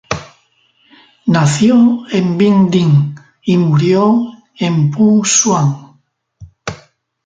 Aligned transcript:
Nació 1.27 2.07
en 2.09 2.35
Binh 2.35 2.71
Dinh 2.71 3.13
y 3.43 3.55
murió 3.55 4.31
en 4.57 4.91
Phu 4.91 5.23
Xuan. 5.23 5.95